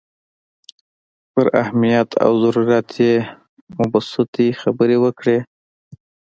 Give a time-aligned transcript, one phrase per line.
[1.33, 3.13] پر اهمیت او ضرورت یې
[3.77, 5.37] مبسوطې خبرې وکړې.